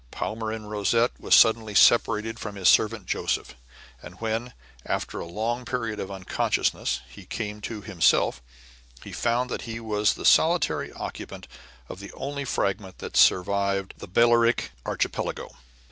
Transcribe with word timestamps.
Palmyrin 0.09 0.65
Rosette 0.65 1.11
was 1.19 1.35
suddenly 1.35 1.75
separated 1.75 2.39
from 2.39 2.55
his 2.55 2.67
servant 2.67 3.05
Joseph, 3.05 3.53
and 4.01 4.19
when, 4.19 4.53
after 4.83 5.19
a 5.19 5.27
long 5.27 5.63
period 5.63 5.99
of 5.99 6.09
unconsciousness, 6.09 7.01
he 7.07 7.23
came 7.23 7.61
to 7.61 7.81
himself, 7.81 8.41
he 9.03 9.11
found 9.11 9.51
that 9.51 9.61
he 9.69 9.79
was 9.79 10.15
the 10.15 10.25
solitary 10.25 10.91
occupant 10.93 11.47
of 11.87 11.99
the 11.99 12.11
only 12.13 12.45
fragment 12.45 12.97
that 12.97 13.15
survived 13.15 13.93
of 13.93 13.99
the 13.99 14.07
Balearic 14.07 14.71
Archipelago. 14.87 15.55